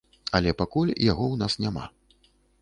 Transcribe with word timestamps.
Але 0.37 0.53
пакуль 0.61 0.93
яго 1.11 1.25
ў 1.27 1.35
нас 1.43 1.53
няма. 1.67 1.85